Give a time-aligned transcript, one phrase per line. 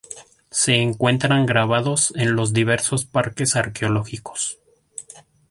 [0.49, 4.57] Se encuentran grabados en los diversos Parques Arqueológicos.